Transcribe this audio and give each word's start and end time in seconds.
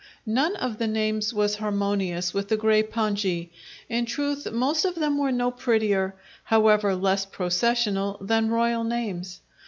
None 0.25 0.55
of 0.55 0.79
the 0.79 0.87
names 0.87 1.31
was 1.31 1.57
harmonious 1.57 2.33
with 2.33 2.47
the 2.47 2.57
grey 2.57 2.81
pongee 2.81 3.51
in 3.87 4.07
truth, 4.07 4.51
most 4.51 4.83
of 4.83 4.95
them 4.95 5.19
were 5.19 5.31
no 5.31 5.51
prettier 5.51 6.15
(however 6.45 6.95
less 6.95 7.23
processional) 7.27 8.17
than 8.19 8.49
royal 8.49 8.83
names. 8.83 9.41